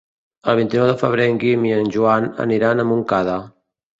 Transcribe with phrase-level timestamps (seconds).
[0.51, 3.37] El vint-i-nou de febrer en Guim i en Joan aniran a Montcada.